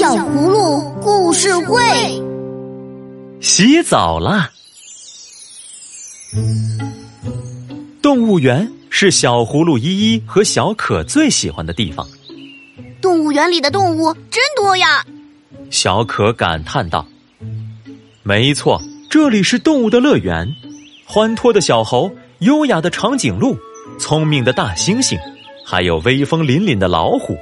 [0.00, 1.78] 小葫芦故事会，
[3.38, 4.50] 洗澡啦！
[8.00, 12.08] 动物园是小葫芦依依和小可最喜欢的地方。
[13.02, 15.04] 动物园里的动物真多呀！
[15.68, 17.06] 小可感叹道
[18.24, 18.80] ：“没错，
[19.10, 20.50] 这里是动物的乐园，
[21.04, 23.54] 欢脱的小猴，优雅的长颈鹿，
[23.98, 25.20] 聪明的大猩猩，
[25.66, 27.36] 还有威风凛凛的老虎。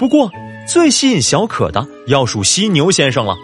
[0.00, 0.28] 不过……”
[0.66, 3.36] 最吸引小可的要数犀牛先生了。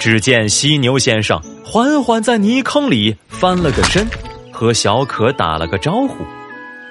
[0.00, 4.06] 只见犀牛先生缓缓在泥坑里翻了个身，
[4.52, 6.16] 和小可打了个招呼。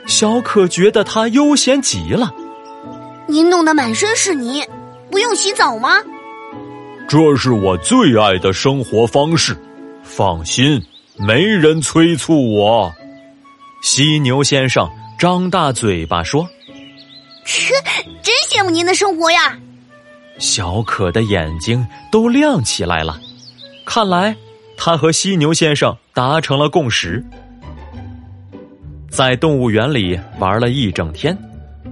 [0.06, 2.34] 小可觉得他悠闲极了。
[3.28, 4.64] 您弄得满身是泥，
[5.10, 5.98] 不用洗澡吗？
[7.08, 9.58] 这是我最爱的生活方式。
[10.04, 10.82] 放心，
[11.18, 12.92] 没人催促我。
[13.82, 16.48] 犀牛先生张大嘴巴说。
[18.54, 19.58] 羡慕您的生活呀！
[20.38, 23.20] 小可的眼睛都亮起来了，
[23.84, 24.36] 看来
[24.78, 27.24] 他和犀牛先生达成了共识。
[29.10, 31.36] 在动物园里玩了一整天，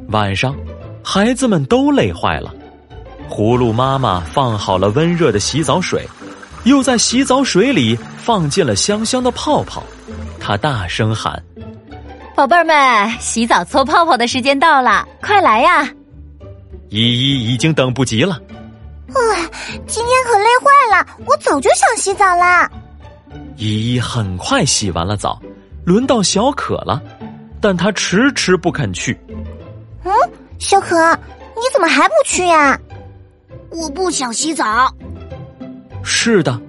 [0.10, 0.56] 晚上，
[1.04, 2.54] 孩子们都累坏了。
[3.28, 6.08] 葫芦妈妈放好了温热的洗澡水，
[6.64, 9.82] 又在洗澡水里放进了香香的泡泡。
[10.40, 11.42] 她大声喊。
[12.36, 15.90] 宝贝儿们，洗澡搓泡泡的时间到了，快来呀！
[16.92, 18.34] 依依已经等不及了。
[19.08, 19.18] 啊，
[19.88, 22.70] 今天可累坏了，我早就想洗澡啦。
[23.56, 25.42] 依依很快洗完了澡，
[25.86, 27.02] 轮到小可了，
[27.62, 29.18] 但她迟迟不肯去。
[30.04, 30.12] 嗯，
[30.60, 30.96] 小可，
[31.56, 32.78] 你怎么还不去呀？
[33.70, 34.94] 我不想洗澡。
[36.04, 36.60] 是的，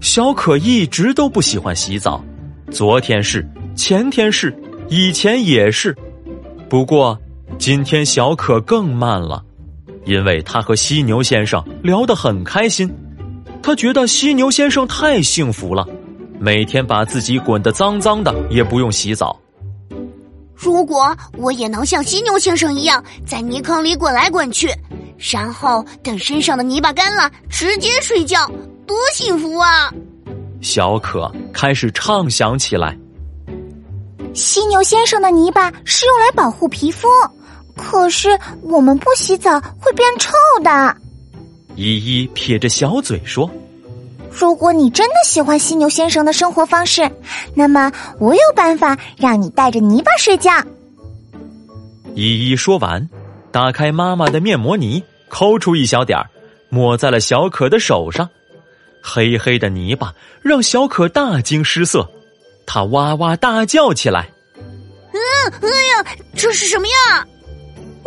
[0.00, 2.20] 小可一直都不喜欢洗澡，
[2.72, 4.52] 昨天是，前天是。
[4.88, 5.94] 以前也是，
[6.68, 7.16] 不过
[7.58, 9.44] 今天小可更慢了，
[10.08, 12.90] 因为他和犀牛先生聊得很开心。
[13.62, 15.86] 他觉得犀牛先生太幸福了，
[16.40, 19.38] 每天把自己滚得脏脏的也不用洗澡。
[20.54, 24.70] 如果我也能像犀牛先生一样在泥坑里滚来滚去，
[25.30, 28.50] 然后等身上的泥巴干了直接睡觉，
[28.86, 29.92] 多幸福啊！
[30.62, 32.96] 小可开始畅想起来。
[34.32, 37.06] 犀牛先生的泥巴是用来保护皮肤，
[37.90, 40.30] 可是我们不洗澡会变臭
[40.62, 40.94] 的。
[41.74, 43.50] 依依撇着小嘴说
[44.30, 47.10] ：“如果你真的喜欢犀牛先生的生活方式，
[47.54, 47.90] 那么
[48.20, 50.52] 我有办法让你带着泥巴睡觉。”
[52.14, 53.08] 依依说完，
[53.50, 56.28] 打开妈妈的面膜泥，抠出一小点儿，
[56.68, 58.28] 抹在了小可的手上。
[59.02, 60.12] 黑黑的泥巴
[60.42, 62.06] 让小可大惊失色。
[62.66, 64.28] 他哇哇大叫起来
[65.14, 65.18] ：“嗯，
[65.62, 66.06] 哎呀，
[66.36, 67.26] 这是什么呀？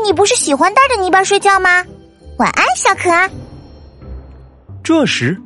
[0.03, 1.83] 你不是喜欢带着泥巴睡觉吗？
[2.37, 3.09] 晚安，小可。”
[4.83, 5.39] 这时，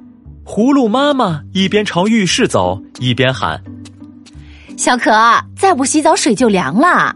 [0.45, 3.61] 葫芦妈妈一边朝浴室走，一边喊
[4.77, 5.11] ：“小可，
[5.57, 7.15] 再不洗澡水就凉了。”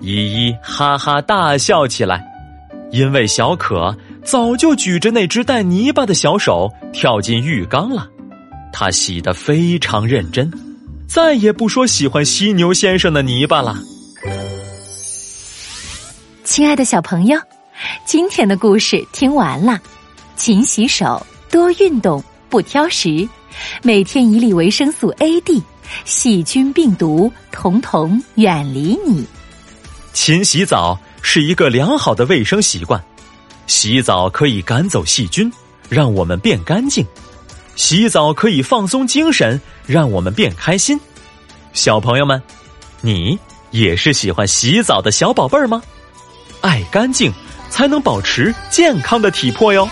[0.00, 2.24] 依依哈哈大笑起来，
[2.90, 8.06] 因为小可早就举着那只带泥巴的小手跳进浴缸了，
[8.72, 10.52] 他洗得非常认真。
[11.08, 13.76] 再也不说喜欢犀牛先生的泥巴了。
[16.46, 17.36] 亲爱的小朋友，
[18.04, 19.80] 今天的故事听完了，
[20.36, 23.28] 勤洗手，多运动，不挑食，
[23.82, 25.60] 每天一粒维生素 A、D，
[26.04, 29.26] 细菌病毒统统远离你。
[30.12, 33.04] 勤洗澡是一个良好的卫生习惯，
[33.66, 35.52] 洗澡可以赶走细菌，
[35.88, 37.04] 让我们变干净。
[37.74, 40.98] 洗澡可以放松精神，让我们变开心。
[41.72, 42.40] 小朋友们，
[43.00, 43.36] 你
[43.72, 45.82] 也是喜欢洗澡的小宝贝儿吗？
[46.66, 47.32] 爱干净，
[47.70, 49.88] 才能保持健康的体魄哟。